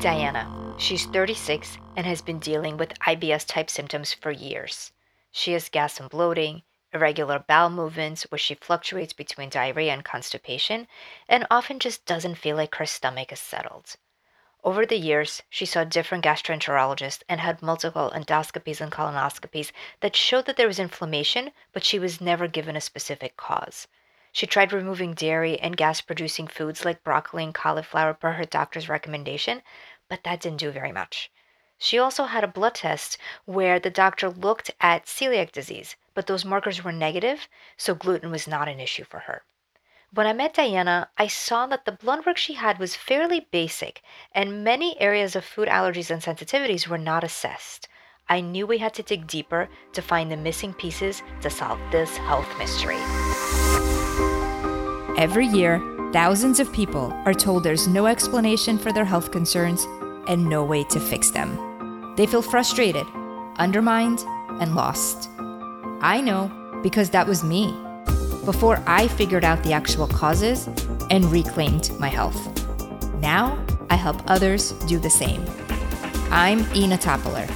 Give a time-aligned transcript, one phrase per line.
[0.00, 0.74] Diana.
[0.76, 4.92] She's 36 and has been dealing with IBS type symptoms for years.
[5.30, 10.86] She has gas and bloating, irregular bowel movements where she fluctuates between diarrhea and constipation,
[11.28, 13.96] and often just doesn't feel like her stomach is settled.
[14.62, 20.44] Over the years, she saw different gastroenterologists and had multiple endoscopies and colonoscopies that showed
[20.44, 23.88] that there was inflammation, but she was never given a specific cause.
[24.36, 28.86] She tried removing dairy and gas producing foods like broccoli and cauliflower per her doctor's
[28.86, 29.62] recommendation,
[30.10, 31.30] but that didn't do very much.
[31.78, 36.44] She also had a blood test where the doctor looked at celiac disease, but those
[36.44, 39.42] markers were negative, so gluten was not an issue for her.
[40.12, 44.02] When I met Diana, I saw that the blood work she had was fairly basic,
[44.32, 47.88] and many areas of food allergies and sensitivities were not assessed.
[48.28, 52.18] I knew we had to dig deeper to find the missing pieces to solve this
[52.18, 53.00] health mystery.
[55.16, 55.80] Every year,
[56.12, 59.86] thousands of people are told there's no explanation for their health concerns
[60.28, 62.14] and no way to fix them.
[62.16, 63.06] They feel frustrated,
[63.56, 64.18] undermined,
[64.60, 65.30] and lost.
[66.02, 67.74] I know because that was me
[68.44, 70.68] before I figured out the actual causes
[71.10, 72.38] and reclaimed my health.
[73.14, 73.58] Now,
[73.88, 75.42] I help others do the same.
[76.30, 77.48] I'm Ina Toppler,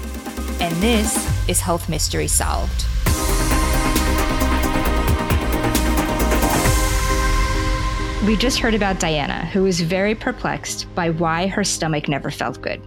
[0.62, 1.14] and this
[1.46, 2.86] is Health Mystery Solved.
[8.26, 12.60] We just heard about Diana, who was very perplexed by why her stomach never felt
[12.60, 12.86] good.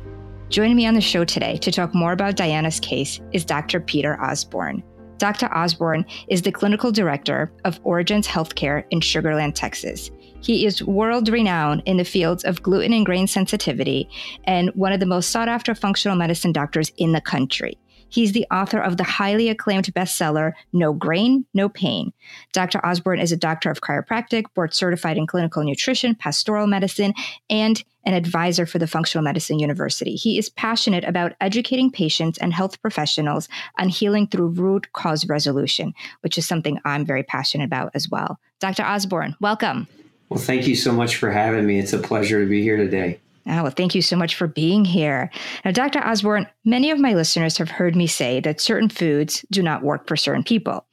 [0.49, 3.79] Joining me on the show today to talk more about Diana's case is Dr.
[3.79, 4.83] Peter Osborne.
[5.17, 5.51] Dr.
[5.51, 10.11] Osborne is the clinical director of Origins Healthcare in Sugarland, Texas.
[10.41, 14.07] He is world renowned in the fields of gluten and grain sensitivity
[14.43, 17.79] and one of the most sought after functional medicine doctors in the country.
[18.13, 22.13] He's the author of the highly acclaimed bestseller, No Grain, No Pain.
[22.51, 22.79] Dr.
[22.85, 27.15] Osborne is a doctor of chiropractic, board certified in clinical nutrition, pastoral medicine,
[27.49, 30.13] and an advisor for the Functional Medicine University.
[30.13, 35.91] He is passionate about educating patients and health professionals on healing through root cause resolution,
[36.21, 38.39] which is something I'm very passionate about as well.
[38.59, 38.83] Dr.
[38.83, 39.87] Osborne, welcome.
[40.29, 41.79] Well, thank you so much for having me.
[41.79, 43.19] It's a pleasure to be here today.
[43.45, 45.29] Oh, well, thank you so much for being here.
[45.65, 45.99] Now, Dr.
[45.99, 50.07] Osborne, many of my listeners have heard me say that certain foods do not work
[50.07, 50.85] for certain people.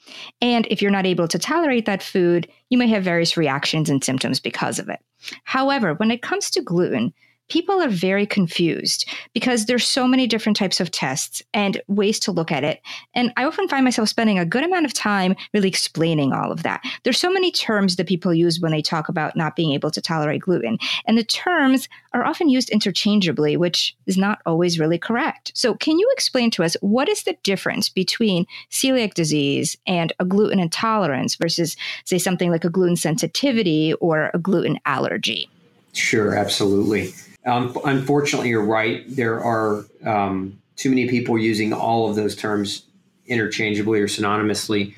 [0.43, 4.03] And if you're not able to tolerate that food, you may have various reactions and
[4.03, 4.99] symptoms because of it.
[5.44, 7.15] However, when it comes to gluten,
[7.50, 12.33] people are very confused because there's so many different types of tests and ways to
[12.33, 12.81] look at it.
[13.15, 16.62] And I often find myself spending a good amount of time really explaining all of
[16.62, 16.83] that.
[17.03, 20.00] There's so many terms that people use when they talk about not being able to
[20.00, 20.78] tolerate gluten.
[21.06, 25.53] And the terms are often used interchangeably, which is not always really correct.
[25.55, 30.25] So can you explain to us what is the difference between celiac disease and a
[30.25, 35.50] gluten intolerance versus say something like a gluten sensitivity or a gluten allergy?
[35.93, 37.12] Sure, absolutely.
[37.47, 39.05] Um, unfortunately, you're right.
[39.09, 42.84] There are um, too many people using all of those terms
[43.27, 44.95] interchangeably or synonymously.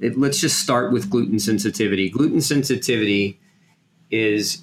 [0.00, 2.10] It, let's just start with gluten sensitivity.
[2.10, 3.38] Gluten sensitivity
[4.10, 4.62] is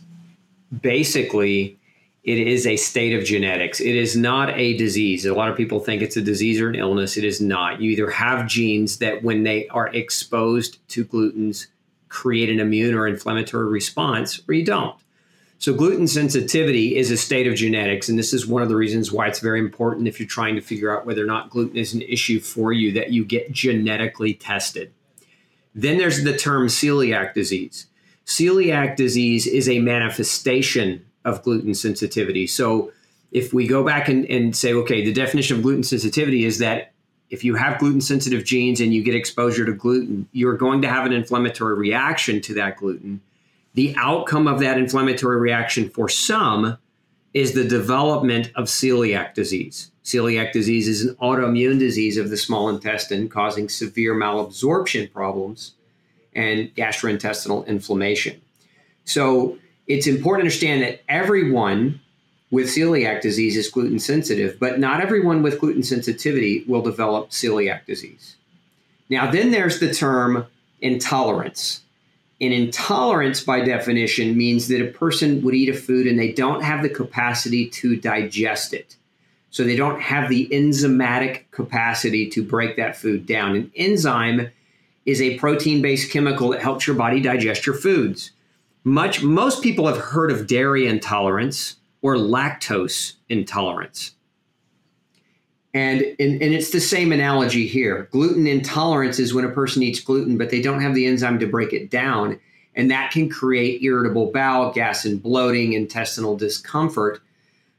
[0.82, 1.78] basically
[2.24, 3.82] it is a state of genetics.
[3.82, 5.26] It is not a disease.
[5.26, 7.18] A lot of people think it's a disease or an illness.
[7.18, 7.82] It is not.
[7.82, 11.68] You either have genes that, when they are exposed to gluten's,
[12.08, 14.96] create an immune or inflammatory response, or you don't.
[15.64, 18.10] So, gluten sensitivity is a state of genetics.
[18.10, 20.62] And this is one of the reasons why it's very important if you're trying to
[20.62, 24.34] figure out whether or not gluten is an issue for you that you get genetically
[24.34, 24.92] tested.
[25.74, 27.88] Then there's the term celiac disease.
[28.26, 32.46] Celiac disease is a manifestation of gluten sensitivity.
[32.46, 32.92] So,
[33.32, 36.92] if we go back and, and say, okay, the definition of gluten sensitivity is that
[37.30, 40.90] if you have gluten sensitive genes and you get exposure to gluten, you're going to
[40.90, 43.22] have an inflammatory reaction to that gluten
[43.74, 46.78] the outcome of that inflammatory reaction for some
[47.34, 49.92] is the development of celiac disease.
[50.04, 55.74] Celiac disease is an autoimmune disease of the small intestine causing severe malabsorption problems
[56.36, 58.42] and gastrointestinal inflammation.
[59.06, 62.02] So it's important to understand that everyone
[62.52, 67.86] with celiac disease is gluten sensitive, but not everyone with gluten sensitivity will develop celiac
[67.86, 68.36] disease.
[69.10, 70.46] Now, then there's the term
[70.80, 71.82] intolerance.
[72.44, 76.62] An intolerance, by definition, means that a person would eat a food and they don't
[76.62, 78.98] have the capacity to digest it.
[79.50, 83.56] So they don't have the enzymatic capacity to break that food down.
[83.56, 84.50] An enzyme
[85.06, 88.32] is a protein based chemical that helps your body digest your foods.
[88.84, 94.16] Much, most people have heard of dairy intolerance or lactose intolerance.
[95.74, 98.08] And, and, and it's the same analogy here.
[98.12, 101.48] Gluten intolerance is when a person eats gluten, but they don't have the enzyme to
[101.48, 102.40] break it down.
[102.76, 107.22] And that can create irritable bowel, gas and bloating, intestinal discomfort.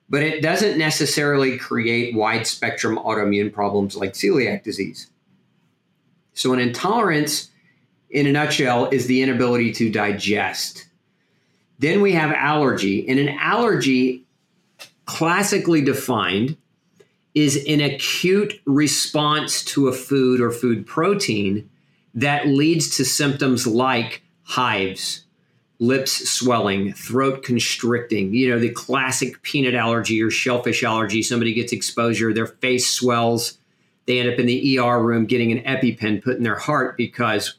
[0.09, 5.11] but it doesn't necessarily create wide spectrum autoimmune problems like celiac disease.
[6.35, 7.51] So, an intolerance,
[8.11, 10.87] in a nutshell, is the inability to digest.
[11.79, 14.25] Then we have allergy, and an allergy,
[15.07, 16.57] classically defined,
[17.35, 21.69] is an acute response to a food or food protein
[22.15, 25.25] that leads to symptoms like hives,
[25.81, 31.23] lips swelling, throat constricting, you know, the classic peanut allergy or shellfish allergy.
[31.23, 33.59] Somebody gets exposure, their face swells,
[34.07, 37.55] they end up in the ER room getting an EpiPen put in their heart because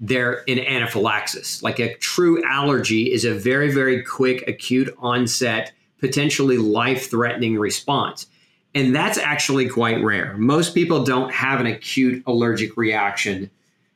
[0.00, 1.62] they're in anaphylaxis.
[1.62, 8.26] Like a true allergy is a very, very quick, acute onset, potentially life threatening response.
[8.74, 10.36] And that's actually quite rare.
[10.36, 13.50] Most people don't have an acute allergic reaction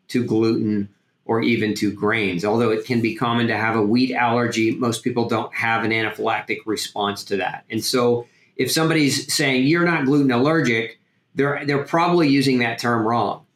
[0.09, 0.89] to gluten
[1.25, 2.45] or even to grains.
[2.45, 5.91] Although it can be common to have a wheat allergy, most people don't have an
[5.91, 7.65] anaphylactic response to that.
[7.71, 8.27] And so
[8.57, 10.99] if somebody's saying you're not gluten allergic,
[11.35, 13.47] they're they're probably using that term wrong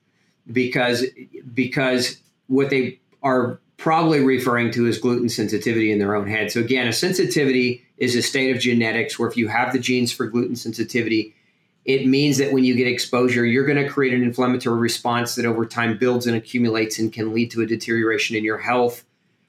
[0.50, 1.04] because
[1.54, 6.52] because what they are probably referring to is gluten sensitivity in their own head.
[6.52, 10.10] So again, a sensitivity is a state of genetics where if you have the genes
[10.10, 11.37] for gluten sensitivity,
[11.84, 15.46] it means that when you get exposure, you're going to create an inflammatory response that
[15.46, 19.04] over time builds and accumulates and can lead to a deterioration in your health.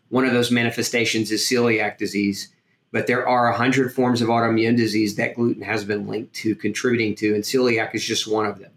[0.09, 2.50] One of those manifestations is celiac disease,
[2.91, 7.15] but there are 100 forms of autoimmune disease that gluten has been linked to contributing
[7.15, 8.71] to, and celiac is just one of them.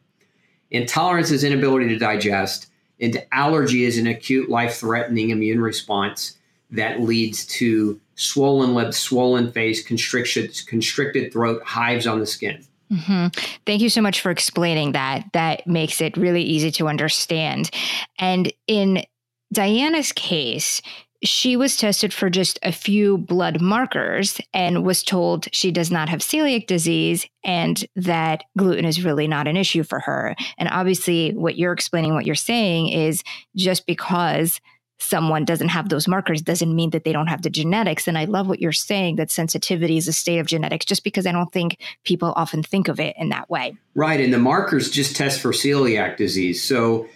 [0.70, 2.69] Intolerance is inability to digest,
[2.99, 6.38] and allergy is an acute life threatening immune response
[6.70, 12.64] that leads to swollen lips, swollen face, constricted, constricted throat, hives on the skin.
[12.92, 13.26] Mm-hmm.
[13.64, 15.24] Thank you so much for explaining that.
[15.32, 17.70] That makes it really easy to understand.
[18.18, 19.04] And in
[19.52, 20.82] Diana's case,
[21.22, 26.08] she was tested for just a few blood markers and was told she does not
[26.08, 30.36] have celiac disease and that gluten is really not an issue for her.
[30.58, 33.22] And obviously, what you're explaining, what you're saying is
[33.56, 34.60] just because
[34.98, 38.08] someone doesn't have those markers doesn't mean that they don't have the genetics.
[38.08, 41.26] And I love what you're saying that sensitivity is a state of genetics, just because
[41.26, 43.76] I don't think people often think of it in that way.
[43.94, 44.20] Right.
[44.20, 46.62] And the markers just test for celiac disease.
[46.62, 47.08] So,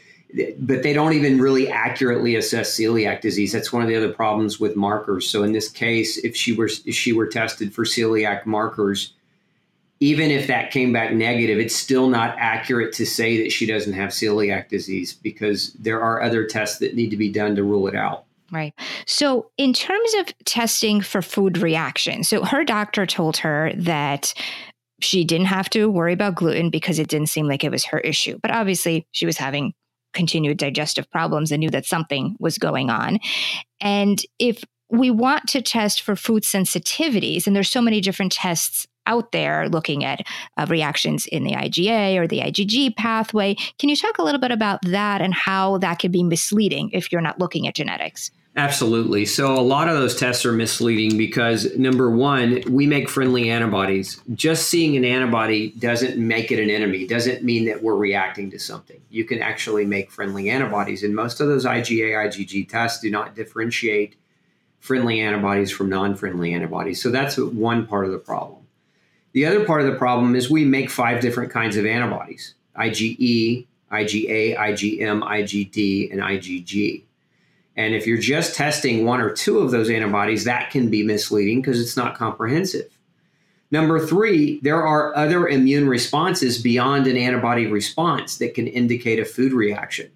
[0.59, 3.53] but they don't even really accurately assess celiac disease.
[3.53, 5.29] That's one of the other problems with markers.
[5.29, 9.15] So in this case, if she were if she were tested for celiac markers,
[10.01, 13.93] even if that came back negative, it's still not accurate to say that she doesn't
[13.93, 17.87] have celiac disease because there are other tests that need to be done to rule
[17.87, 18.25] it out.
[18.51, 18.75] Right.
[19.07, 24.35] So, in terms of testing for food reaction, so her doctor told her that
[25.01, 28.01] she didn't have to worry about gluten because it didn't seem like it was her
[28.01, 28.39] issue.
[28.43, 29.73] But obviously, she was having
[30.15, 33.21] continued digestive problems and knew that something was going on.
[33.81, 38.89] And if we want to test for food sensitivities, and there's so many different tests
[39.11, 40.27] out there looking at
[40.57, 43.57] uh, reactions in the IgA or the IgG pathway.
[43.79, 47.11] Can you talk a little bit about that and how that could be misleading if
[47.11, 48.31] you're not looking at genetics?
[48.57, 49.27] Absolutely.
[49.27, 54.21] So, a lot of those tests are misleading because number one, we make friendly antibodies.
[54.35, 58.59] Just seeing an antibody doesn't make it an enemy, doesn't mean that we're reacting to
[58.59, 59.01] something.
[59.09, 61.05] You can actually make friendly antibodies.
[61.05, 64.17] And most of those IgA, IgG tests do not differentiate
[64.81, 67.01] friendly antibodies from non friendly antibodies.
[67.01, 68.67] So, that's one part of the problem.
[69.33, 73.67] The other part of the problem is we make five different kinds of antibodies IgE,
[73.93, 77.05] IgA, IgM, IgD, and IgG.
[77.77, 81.63] And if you're just testing one or two of those antibodies, that can be misleading
[81.63, 82.91] because it's not comprehensive.
[83.71, 89.25] Number three, there are other immune responses beyond an antibody response that can indicate a
[89.25, 90.11] food reaction.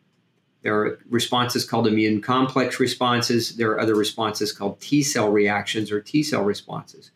[0.62, 3.56] There are responses called immune complex responses.
[3.56, 7.12] There are other responses called T cell reactions or T cell responses.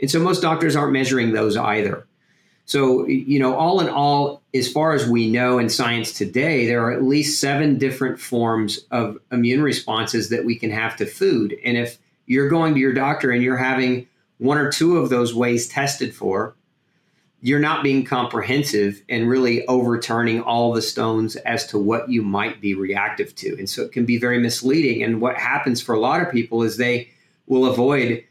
[0.00, 2.06] And so most doctors aren't measuring those either.
[2.64, 6.84] So, you know, all in all, as far as we know in science today, there
[6.84, 11.56] are at least seven different forms of immune responses that we can have to food.
[11.64, 14.06] And if you're going to your doctor and you're having
[14.38, 16.54] one or two of those ways tested for,
[17.42, 22.60] you're not being comprehensive and really overturning all the stones as to what you might
[22.60, 23.56] be reactive to.
[23.58, 25.02] And so it can be very misleading.
[25.02, 27.08] And what happens for a lot of people is they
[27.46, 28.22] will avoid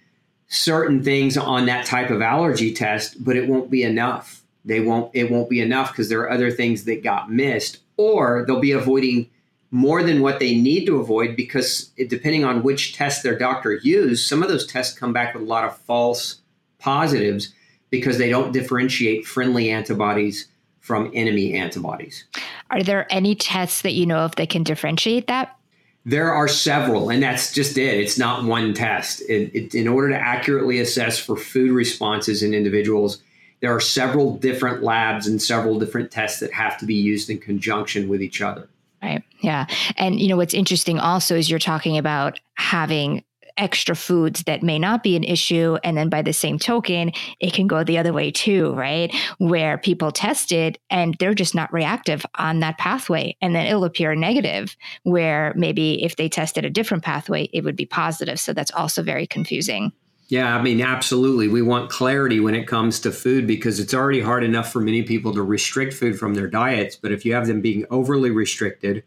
[0.50, 4.42] certain things on that type of allergy test, but it won't be enough.
[4.66, 8.44] They won't it won't be enough because there are other things that got missed or
[8.46, 9.30] they'll be avoiding
[9.72, 13.74] more than what they need to avoid because it, depending on which test their doctor
[13.84, 16.42] used, some of those tests come back with a lot of false
[16.80, 17.54] positives
[17.92, 20.48] because they don't differentiate friendly antibodies
[20.80, 22.26] from enemy antibodies.
[22.72, 25.59] Are there any tests that you know if they can differentiate that?
[26.06, 28.00] There are several, and that's just it.
[28.00, 29.22] It's not one test.
[29.22, 33.22] It, it, in order to accurately assess for food responses in individuals,
[33.62, 37.38] there are several different labs and several different tests that have to be used in
[37.38, 38.70] conjunction with each other.
[39.04, 39.24] Right.
[39.42, 39.66] Yeah.
[39.98, 43.24] And, you know, what's interesting also is you're talking about having
[43.58, 45.78] extra foods that may not be an issue.
[45.84, 49.14] And then by the same token, it can go the other way too, right?
[49.38, 53.36] Where people test it and they're just not reactive on that pathway.
[53.42, 57.76] And then it'll appear negative, where maybe if they tested a different pathway, it would
[57.76, 58.40] be positive.
[58.40, 59.92] So that's also very confusing.
[60.30, 61.48] Yeah, I mean, absolutely.
[61.48, 65.02] We want clarity when it comes to food because it's already hard enough for many
[65.02, 66.96] people to restrict food from their diets.
[66.96, 69.04] But if you have them being overly restricted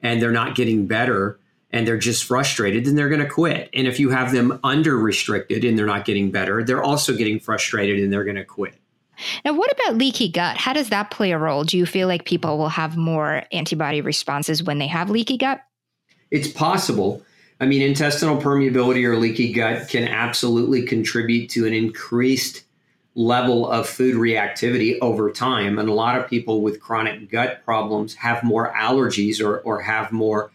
[0.00, 3.68] and they're not getting better, and they're just frustrated, then they're going to quit.
[3.74, 7.40] And if you have them under restricted and they're not getting better, they're also getting
[7.40, 8.74] frustrated and they're going to quit.
[9.44, 10.56] Now, what about leaky gut?
[10.56, 11.64] How does that play a role?
[11.64, 15.60] Do you feel like people will have more antibody responses when they have leaky gut?
[16.30, 17.22] It's possible.
[17.60, 22.62] I mean, intestinal permeability or leaky gut can absolutely contribute to an increased
[23.16, 25.78] level of food reactivity over time.
[25.78, 30.12] And a lot of people with chronic gut problems have more allergies or, or have
[30.12, 30.52] more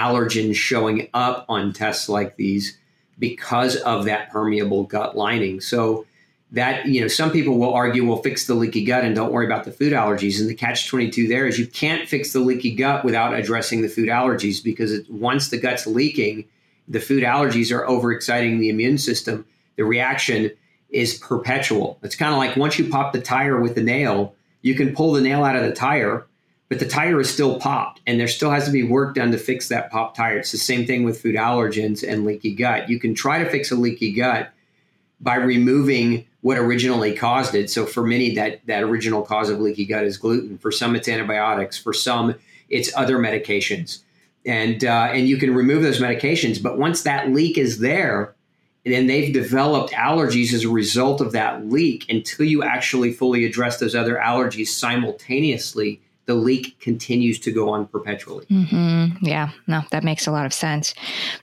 [0.00, 2.78] allergens showing up on tests like these
[3.18, 5.60] because of that permeable gut lining.
[5.60, 6.06] So
[6.52, 9.46] that, you know, some people will argue, we'll fix the leaky gut and don't worry
[9.46, 10.40] about the food allergies.
[10.40, 13.88] And the catch 22 there is you can't fix the leaky gut without addressing the
[13.88, 16.46] food allergies because it, once the gut's leaking,
[16.88, 19.44] the food allergies are overexciting the immune system.
[19.76, 20.50] The reaction
[20.88, 21.98] is perpetual.
[22.02, 25.12] It's kind of like once you pop the tire with the nail, you can pull
[25.12, 26.26] the nail out of the tire
[26.70, 29.38] but the tire is still popped and there still has to be work done to
[29.38, 30.38] fix that popped tire.
[30.38, 32.88] It's the same thing with food allergens and leaky gut.
[32.88, 34.52] You can try to fix a leaky gut
[35.20, 37.70] by removing what originally caused it.
[37.70, 40.58] So for many that that original cause of leaky gut is gluten.
[40.58, 42.36] For some it's antibiotics, for some
[42.68, 44.02] it's other medications.
[44.46, 48.36] And uh, and you can remove those medications, but once that leak is there,
[48.84, 53.80] then they've developed allergies as a result of that leak until you actually fully address
[53.80, 56.00] those other allergies simultaneously
[56.30, 58.46] the leak continues to go on perpetually.
[58.46, 59.26] Mm-hmm.
[59.26, 60.94] Yeah, no, that makes a lot of sense.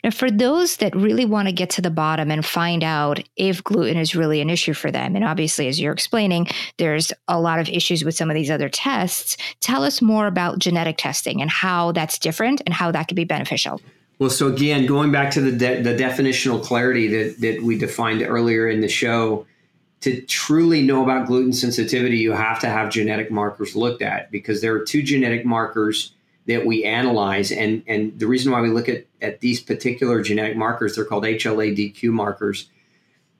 [0.01, 3.62] Now, for those that really want to get to the bottom and find out if
[3.65, 7.60] gluten is really an issue for them, and obviously, as you're explaining, there's a lot
[7.60, 9.36] of issues with some of these other tests.
[9.60, 13.25] Tell us more about genetic testing and how that's different and how that could be
[13.25, 13.82] beneficial.
[14.20, 18.22] Well, so again, going back to the de- the definitional clarity that that we defined
[18.22, 19.46] earlier in the show
[20.01, 24.62] to truly know about gluten sensitivity, you have to have genetic markers looked at because
[24.62, 26.13] there are two genetic markers
[26.46, 27.51] that we analyze.
[27.51, 31.24] And, and the reason why we look at, at these particular genetic markers, they're called
[31.24, 32.70] HLA-DQ markers,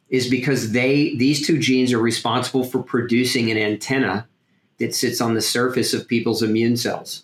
[0.10, 4.28] is because they these two genes are responsible for producing an antenna
[4.78, 7.24] that sits on the surface of people's immune cells.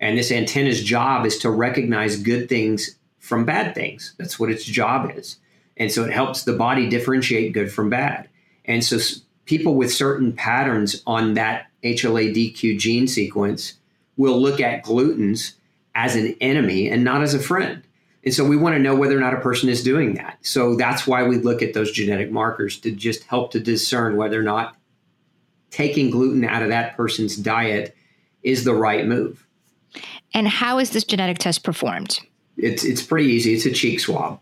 [0.00, 4.14] And this antenna's job is to recognize good things from bad things.
[4.18, 5.36] That's what its job is.
[5.76, 8.28] And so it helps the body differentiate good from bad.
[8.64, 8.98] And so
[9.44, 13.74] people with certain patterns on that HLA-DQ gene sequence
[14.16, 15.54] will look at glutens
[15.94, 17.82] as an enemy and not as a friend.
[18.22, 20.38] And so we want to know whether or not a person is doing that.
[20.42, 24.38] So that's why we look at those genetic markers to just help to discern whether
[24.38, 24.76] or not
[25.70, 27.96] taking gluten out of that person's diet
[28.42, 29.46] is the right move.
[30.34, 32.20] And how is this genetic test performed?
[32.56, 33.54] It's it's pretty easy.
[33.54, 34.40] It's a cheek swab.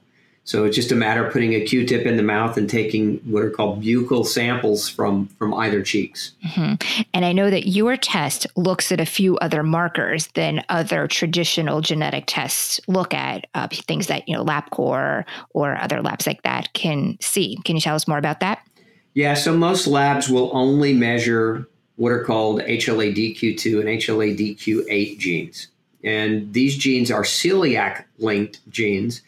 [0.48, 3.42] So it's just a matter of putting a Q-tip in the mouth and taking what
[3.42, 6.32] are called buccal samples from from either cheeks.
[6.42, 7.02] Mm-hmm.
[7.12, 11.82] And I know that your test looks at a few other markers than other traditional
[11.82, 16.72] genetic tests look at uh, things that you know LabCorp or other labs like that
[16.72, 17.58] can see.
[17.66, 18.66] Can you tell us more about that?
[19.12, 25.68] Yeah, so most labs will only measure what are called HLA-DQ2 and HLA-DQ8 genes.
[26.02, 29.20] And these genes are celiac linked genes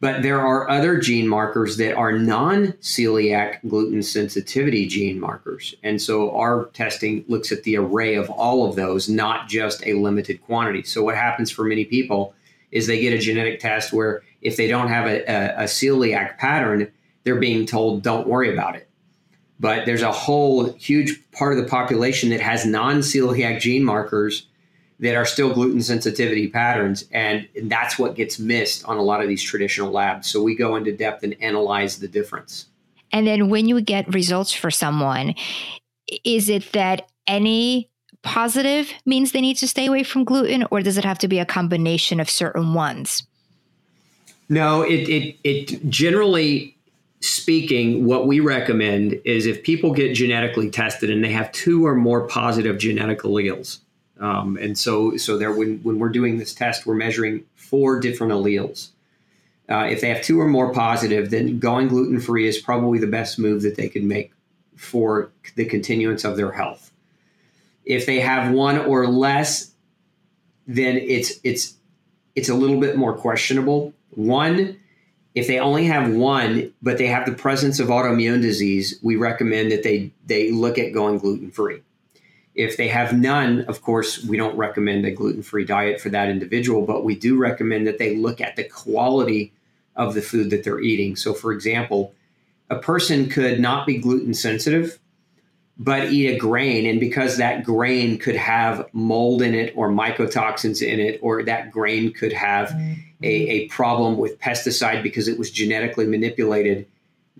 [0.00, 5.74] but there are other gene markers that are non celiac gluten sensitivity gene markers.
[5.82, 9.94] And so our testing looks at the array of all of those, not just a
[9.94, 10.82] limited quantity.
[10.84, 12.34] So what happens for many people
[12.70, 16.38] is they get a genetic test where if they don't have a, a, a celiac
[16.38, 16.90] pattern,
[17.24, 18.88] they're being told, don't worry about it.
[19.58, 24.46] But there's a whole huge part of the population that has non celiac gene markers
[25.00, 27.04] that are still gluten sensitivity patterns.
[27.12, 30.28] And that's what gets missed on a lot of these traditional labs.
[30.28, 32.66] So we go into depth and analyze the difference.
[33.12, 35.34] And then when you get results for someone,
[36.24, 37.90] is it that any
[38.22, 41.38] positive means they need to stay away from gluten, or does it have to be
[41.38, 43.26] a combination of certain ones?
[44.48, 46.76] No, it, it, it generally
[47.20, 51.94] speaking, what we recommend is if people get genetically tested and they have two or
[51.94, 53.78] more positive genetic alleles,
[54.20, 58.32] Um, and so, so there, when, when we're doing this test, we're measuring four different
[58.32, 58.90] alleles.
[59.68, 63.06] Uh, if they have two or more positive, then going gluten free is probably the
[63.06, 64.32] best move that they can make
[64.76, 66.90] for the continuance of their health.
[67.84, 69.72] If they have one or less,
[70.66, 71.74] then it's it's
[72.34, 73.92] it's a little bit more questionable.
[74.10, 74.78] One,
[75.34, 79.70] if they only have one, but they have the presence of autoimmune disease, we recommend
[79.72, 81.82] that they they look at going gluten free.
[82.60, 86.28] If they have none, of course, we don't recommend a gluten free diet for that
[86.28, 89.52] individual, but we do recommend that they look at the quality
[89.96, 91.16] of the food that they're eating.
[91.16, 92.12] So, for example,
[92.68, 94.98] a person could not be gluten sensitive,
[95.78, 96.84] but eat a grain.
[96.84, 101.70] And because that grain could have mold in it or mycotoxins in it, or that
[101.70, 102.92] grain could have mm-hmm.
[103.22, 106.86] a, a problem with pesticide because it was genetically manipulated,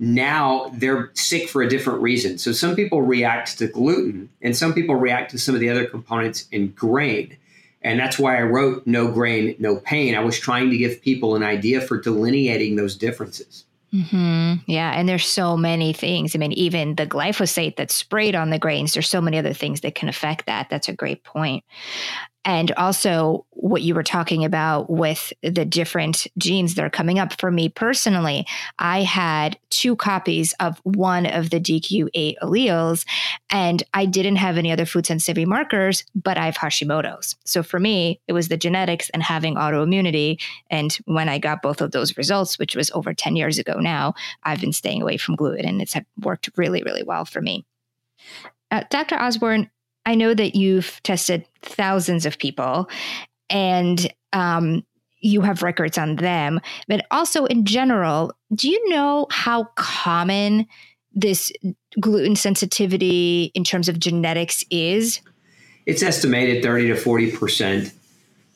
[0.00, 2.38] now they're sick for a different reason.
[2.38, 5.84] So some people react to gluten and some people react to some of the other
[5.84, 7.36] components in grain.
[7.82, 10.14] And that's why I wrote No Grain, No Pain.
[10.14, 13.64] I was trying to give people an idea for delineating those differences.
[13.92, 14.62] Mm-hmm.
[14.66, 14.92] Yeah.
[14.92, 16.34] And there's so many things.
[16.34, 19.80] I mean, even the glyphosate that's sprayed on the grains, there's so many other things
[19.80, 20.68] that can affect that.
[20.70, 21.64] That's a great point
[22.44, 27.38] and also what you were talking about with the different genes that are coming up.
[27.38, 28.46] For me personally
[28.78, 33.04] i had two copies of one of the dq8 alleles
[33.50, 37.36] and i didn't have any other food sensitivity markers but i have hashimoto's.
[37.44, 40.40] So for me it was the genetics and having autoimmunity.
[40.70, 44.14] And when i got both of those results which was over 10 years ago now
[44.42, 47.64] i've been staying away from gluten and it's worked really really well for me.
[48.70, 49.70] Uh, dr osborne
[50.06, 52.88] I know that you've tested thousands of people
[53.48, 54.84] and um,
[55.20, 60.66] you have records on them, but also in general, do you know how common
[61.12, 61.52] this
[61.98, 65.20] gluten sensitivity in terms of genetics is?
[65.86, 67.92] It's estimated 30 to 40%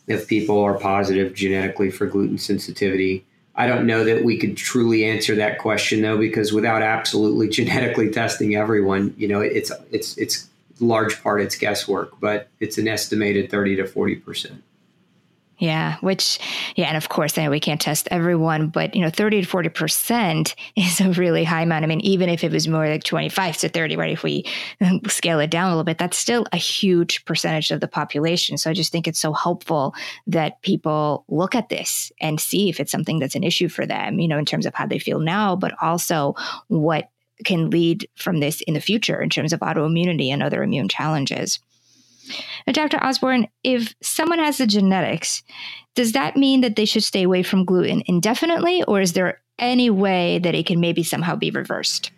[0.09, 3.25] of people are positive genetically for gluten sensitivity.
[3.57, 8.11] I don't know that we could truly answer that question though, because without absolutely genetically
[8.11, 10.49] testing everyone, you know, it's it's it's
[10.81, 14.63] large part it's guesswork, but it's an estimated 30 to 40%.
[15.59, 16.41] Yeah, which,
[16.75, 20.55] yeah, and of course, know we can't test everyone, but you know, 30 to 40%
[20.77, 21.85] is a really high amount.
[21.85, 24.13] I mean, even if it was more like 25 to 30, right?
[24.13, 24.45] If we
[25.07, 28.59] scale it down a little bit, that's still a huge percentage of the population.
[28.59, 29.95] So I just think it's so helpful
[30.27, 34.19] that people look at this and see if it's something that's an issue for them,
[34.19, 36.35] you know, in terms of how they feel now, but also
[36.67, 37.11] what
[37.45, 41.59] can lead from this in the future in terms of autoimmunity and other immune challenges.
[42.67, 43.03] Now, Dr.
[43.03, 45.43] Osborne, if someone has the genetics,
[45.95, 49.91] does that mean that they should stay away from gluten indefinitely, or is there any
[49.91, 52.11] way that it can maybe somehow be reversed?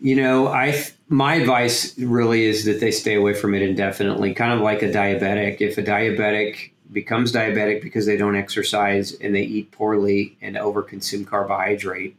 [0.00, 4.52] You know, I my advice really is that they stay away from it indefinitely, kind
[4.52, 5.60] of like a diabetic.
[5.60, 11.26] If a diabetic becomes diabetic because they don't exercise and they eat poorly and overconsume
[11.26, 12.16] carbohydrate,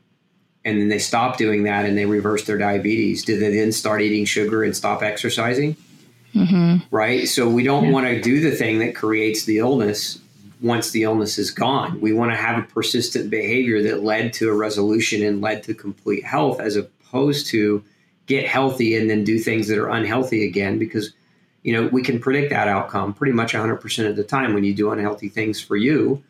[0.65, 4.01] and then they stop doing that and they reverse their diabetes, do they then start
[4.01, 5.75] eating sugar and stop exercising?
[6.33, 6.77] Mm-hmm.
[6.89, 7.27] Right.
[7.27, 7.91] So we don't yeah.
[7.91, 10.19] want to do the thing that creates the illness
[10.61, 11.99] once the illness is gone.
[11.99, 15.73] We want to have a persistent behavior that led to a resolution and led to
[15.73, 17.83] complete health as opposed to
[18.25, 21.13] get healthy and then do things that are unhealthy again because
[21.63, 24.73] you know we can predict that outcome pretty much 100% of the time when you
[24.73, 26.23] do unhealthy things for you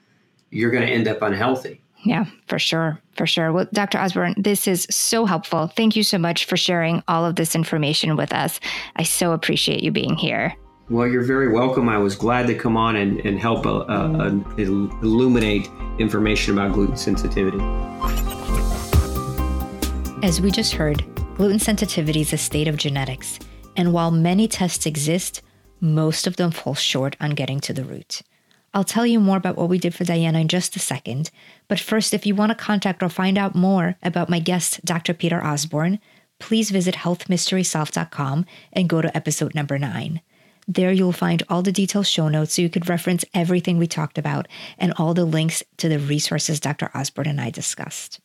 [0.50, 3.00] you're going to end up unhealthy yeah, for sure.
[3.16, 3.52] For sure.
[3.52, 4.00] Well, Dr.
[4.00, 5.68] Osborne, this is so helpful.
[5.68, 8.60] Thank you so much for sharing all of this information with us.
[8.96, 10.56] I so appreciate you being here.
[10.90, 11.88] Well, you're very welcome.
[11.88, 16.98] I was glad to come on and, and help uh, uh, illuminate information about gluten
[16.98, 17.60] sensitivity.
[20.24, 23.40] As we just heard, gluten sensitivity is a state of genetics.
[23.78, 25.42] And while many tests exist,
[25.80, 28.22] most of them fall short on getting to the root.
[28.74, 31.30] I'll tell you more about what we did for Diana in just a second.
[31.68, 35.14] But first, if you want to contact or find out more about my guest, Dr.
[35.14, 36.00] Peter Osborne,
[36.40, 40.22] please visit healthmysterysolved.com and go to episode number nine.
[40.68, 44.18] There you'll find all the detailed show notes so you could reference everything we talked
[44.18, 44.48] about
[44.78, 46.90] and all the links to the resources Dr.
[46.96, 48.20] Osborne and I discussed.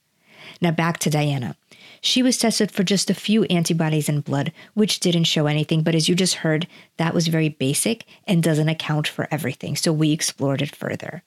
[0.60, 1.56] Now back to Diana.
[2.00, 5.94] She was tested for just a few antibodies in blood, which didn't show anything, but
[5.94, 10.12] as you just heard, that was very basic and doesn't account for everything, so we
[10.12, 11.22] explored it further.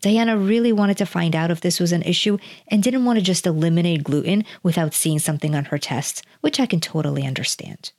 [0.00, 3.24] Diana really wanted to find out if this was an issue and didn't want to
[3.24, 7.92] just eliminate gluten without seeing something on her tests, which I can totally understand.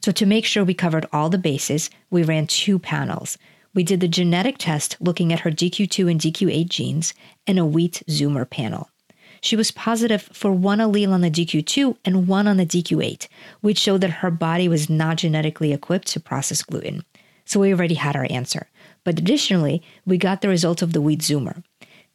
[0.00, 3.38] So, to make sure we covered all the bases, we ran two panels.
[3.74, 7.14] We did the genetic test looking at her DQ2 and DQ8 genes
[7.46, 8.90] and a wheat zoomer panel
[9.40, 13.28] she was positive for one allele on the DQ2 and one on the DQ8,
[13.60, 17.04] which showed that her body was not genetically equipped to process gluten.
[17.44, 18.68] So we already had our answer.
[19.04, 21.62] But additionally, we got the result of the wheat zoomer.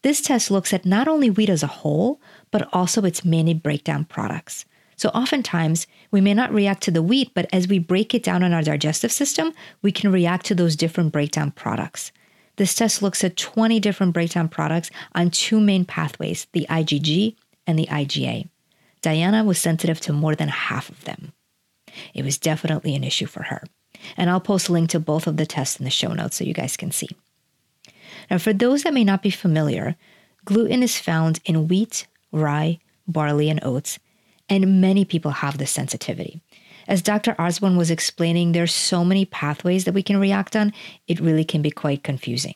[0.02, 4.06] This test looks at not only wheat as a whole, but also its many breakdown
[4.06, 4.66] products.
[4.98, 8.44] So oftentimes, we may not react to the wheat, but as we break it down
[8.44, 12.12] in our digestive system, we can react to those different breakdown products.
[12.58, 17.80] This test looks at 20 different breakdown products on two main pathways, the IgG and
[17.80, 18.50] the IgA.
[19.02, 21.34] Diana was sensitive to more than half of them.
[22.14, 23.64] It was definitely an issue for her.
[24.18, 26.44] And I'll post a link to both of the tests in the show notes so
[26.44, 27.10] you guys can see.
[28.30, 29.96] Now, for those that may not be familiar,
[30.46, 34.00] gluten is found in wheat, rye, barley, and oats,
[34.50, 36.42] and many people have this sensitivity.
[36.88, 37.36] As Dr.
[37.40, 40.74] Osborne was explaining, there's so many pathways that we can react on,
[41.08, 42.56] it really can be quite confusing.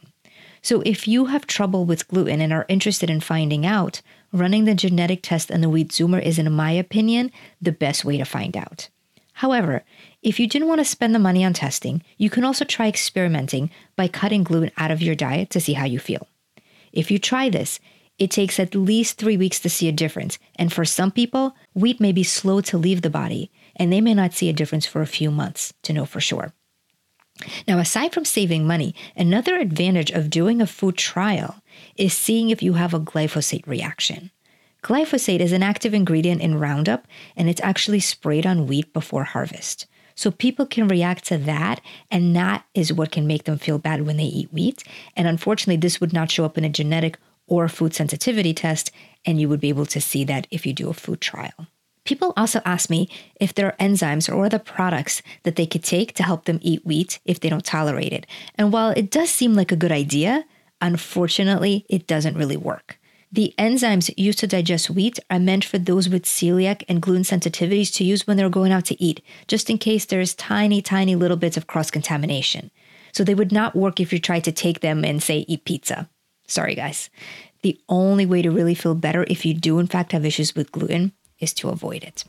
[0.62, 4.02] So if you have trouble with gluten and are interested in finding out,
[4.34, 7.32] running the genetic test and the wheat zoomer is, in my opinion,
[7.62, 8.90] the best way to find out.
[9.34, 9.84] However,
[10.28, 13.70] if you didn't want to spend the money on testing, you can also try experimenting
[13.96, 16.28] by cutting gluten out of your diet to see how you feel.
[16.92, 17.80] If you try this,
[18.20, 22.02] it takes at least three weeks to see a difference, and for some people, wheat
[22.02, 25.02] may be slow to leave the body, and they may not see a difference for
[25.02, 26.52] a few months to know for sure.
[27.66, 31.62] Now, aside from saving money, another advantage of doing a food trial
[31.96, 34.32] is seeing if you have a glyphosate reaction.
[34.84, 39.86] Glyphosate is an active ingredient in Roundup, and it's actually sprayed on wheat before harvest.
[40.18, 44.02] So people can react to that, and that is what can make them feel bad
[44.02, 44.84] when they eat wheat.
[45.16, 48.90] And unfortunately, this would not show up in a genetic or food sensitivity test,
[49.26, 51.68] and you would be able to see that if you do a food trial.
[52.04, 53.08] People also ask me
[53.40, 56.84] if there are enzymes or other products that they could take to help them eat
[56.84, 58.26] wheat if they don't tolerate it.
[58.56, 60.46] And while it does seem like a good idea,
[60.82, 62.97] unfortunately, it doesn't really work.
[63.32, 67.94] The enzymes used to digest wheat are meant for those with celiac and gluten sensitivities
[67.96, 71.36] to use when they're going out to eat, just in case there's tiny, tiny little
[71.36, 72.72] bits of cross contamination.
[73.12, 76.10] So they would not work if you tried to take them and say, eat pizza.
[76.48, 77.10] Sorry, guys.
[77.64, 80.72] The only way to really feel better if you do, in fact, have issues with
[80.72, 82.24] gluten is to avoid it.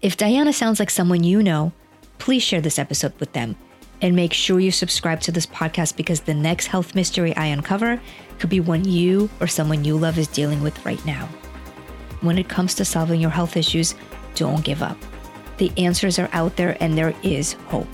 [0.00, 1.72] If Diana sounds like someone you know,
[2.18, 3.56] please share this episode with them
[4.02, 8.00] and make sure you subscribe to this podcast because the next health mystery I uncover
[8.38, 11.26] could be one you or someone you love is dealing with right now.
[12.20, 13.94] When it comes to solving your health issues,
[14.34, 14.98] don't give up.
[15.58, 17.88] The answers are out there and there is hope.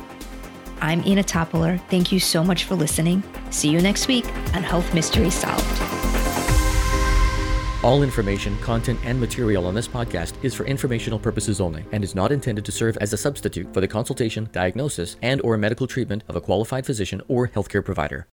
[0.80, 1.80] I'm Ina Toppler.
[1.88, 3.22] Thank you so much for listening.
[3.50, 5.87] See you next week on Health Mystery Solved.
[7.84, 12.12] All information, content, and material on this podcast is for informational purposes only and is
[12.12, 16.24] not intended to serve as a substitute for the consultation, diagnosis, and or medical treatment
[16.26, 18.26] of a qualified physician or healthcare provider.